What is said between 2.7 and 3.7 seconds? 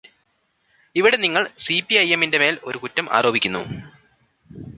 കുറ്റം ആരോപിക്കുന്നു.